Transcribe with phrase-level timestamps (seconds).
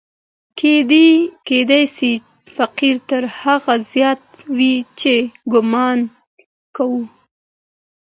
[1.47, 2.11] کېدای سي
[2.55, 4.23] فقر تر هغه زیات
[4.57, 5.15] وي چې
[5.51, 5.99] ګومان
[6.75, 7.01] کوو.